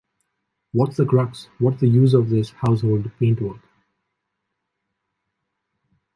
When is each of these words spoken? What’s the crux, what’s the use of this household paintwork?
What’s 0.71 0.97
the 0.97 1.05
crux, 1.05 1.47
what’s 1.59 1.79
the 1.79 1.87
use 1.87 2.15
of 2.15 2.31
this 2.31 2.49
household 2.49 3.11
paintwork? 3.19 3.61